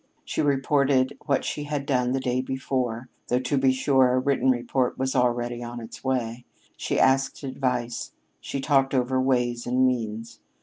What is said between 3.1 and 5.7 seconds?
(though, to be sure, a written report was already